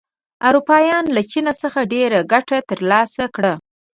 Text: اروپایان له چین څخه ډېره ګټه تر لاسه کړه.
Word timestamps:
اروپایان 0.47 1.05
له 1.15 1.21
چین 1.31 1.45
څخه 1.61 1.79
ډېره 1.93 2.19
ګټه 2.33 2.57
تر 2.69 2.79
لاسه 2.91 3.25
کړه. 3.35 3.53